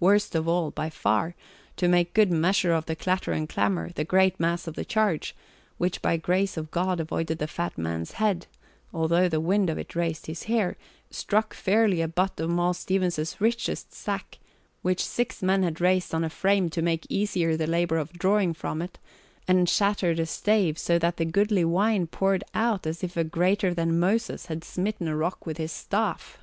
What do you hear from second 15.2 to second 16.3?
men had raised on a